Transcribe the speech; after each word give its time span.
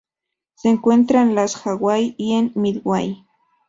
Se 0.55 0.69
encuentra 0.69 1.21
en 1.21 1.35
las 1.35 1.55
Hawái 1.57 2.15
y 2.17 2.33
en 2.33 2.51
Midway. 2.55 3.23